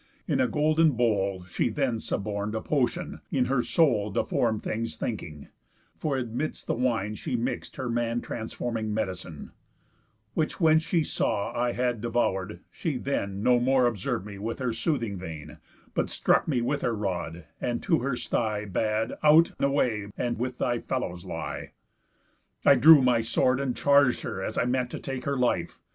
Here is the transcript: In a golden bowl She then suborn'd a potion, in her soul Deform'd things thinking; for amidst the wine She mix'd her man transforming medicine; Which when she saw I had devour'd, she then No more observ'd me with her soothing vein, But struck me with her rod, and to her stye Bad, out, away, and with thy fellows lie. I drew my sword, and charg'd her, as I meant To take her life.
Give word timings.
In 0.27 0.39
a 0.41 0.47
golden 0.47 0.93
bowl 0.93 1.43
She 1.45 1.69
then 1.69 1.99
suborn'd 1.99 2.55
a 2.55 2.61
potion, 2.61 3.21
in 3.31 3.45
her 3.45 3.61
soul 3.61 4.09
Deform'd 4.09 4.63
things 4.63 4.97
thinking; 4.97 5.49
for 5.95 6.17
amidst 6.17 6.65
the 6.65 6.73
wine 6.73 7.13
She 7.13 7.35
mix'd 7.35 7.75
her 7.75 7.87
man 7.87 8.19
transforming 8.19 8.95
medicine; 8.95 9.51
Which 10.33 10.59
when 10.59 10.79
she 10.79 11.03
saw 11.03 11.53
I 11.53 11.73
had 11.73 12.01
devour'd, 12.01 12.61
she 12.71 12.97
then 12.97 13.43
No 13.43 13.59
more 13.59 13.85
observ'd 13.85 14.25
me 14.25 14.39
with 14.39 14.57
her 14.57 14.73
soothing 14.73 15.17
vein, 15.19 15.59
But 15.93 16.09
struck 16.09 16.47
me 16.47 16.61
with 16.63 16.81
her 16.81 16.95
rod, 16.95 17.43
and 17.61 17.83
to 17.83 17.99
her 17.99 18.15
stye 18.15 18.65
Bad, 18.65 19.19
out, 19.21 19.51
away, 19.59 20.07
and 20.17 20.39
with 20.39 20.57
thy 20.57 20.79
fellows 20.79 21.25
lie. 21.25 21.73
I 22.65 22.73
drew 22.73 23.03
my 23.03 23.21
sword, 23.21 23.59
and 23.59 23.77
charg'd 23.77 24.21
her, 24.23 24.41
as 24.43 24.57
I 24.57 24.65
meant 24.65 24.89
To 24.89 24.99
take 24.99 25.25
her 25.25 25.37
life. 25.37 25.77